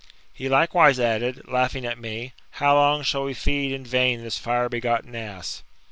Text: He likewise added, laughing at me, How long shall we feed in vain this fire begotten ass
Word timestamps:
He 0.33 0.49
likewise 0.49 0.99
added, 0.99 1.47
laughing 1.47 1.85
at 1.85 1.99
me, 1.99 2.33
How 2.53 2.73
long 2.73 3.03
shall 3.03 3.23
we 3.23 3.35
feed 3.35 3.71
in 3.71 3.85
vain 3.85 4.23
this 4.23 4.39
fire 4.39 4.67
begotten 4.67 5.13
ass 5.13 5.61